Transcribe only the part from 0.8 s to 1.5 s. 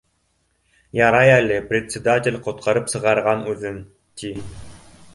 Ярай